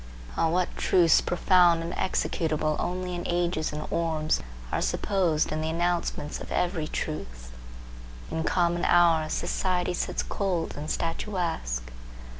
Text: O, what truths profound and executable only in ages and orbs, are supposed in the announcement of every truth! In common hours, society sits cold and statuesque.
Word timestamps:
O, 0.35 0.49
what 0.49 0.75
truths 0.77 1.21
profound 1.21 1.83
and 1.83 1.93
executable 1.93 2.75
only 2.79 3.13
in 3.13 3.21
ages 3.27 3.71
and 3.71 3.85
orbs, 3.91 4.41
are 4.71 4.81
supposed 4.81 5.51
in 5.51 5.61
the 5.61 5.69
announcement 5.69 6.41
of 6.41 6.51
every 6.51 6.87
truth! 6.87 7.51
In 8.31 8.43
common 8.43 8.83
hours, 8.83 9.31
society 9.33 9.93
sits 9.93 10.23
cold 10.23 10.73
and 10.75 10.89
statuesque. 10.89 11.91